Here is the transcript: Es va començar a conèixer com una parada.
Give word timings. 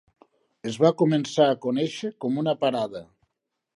Es 0.69 0.77
va 0.85 0.91
començar 1.01 1.47
a 1.49 1.59
conèixer 1.65 2.11
com 2.25 2.43
una 2.45 2.57
parada. 2.65 3.05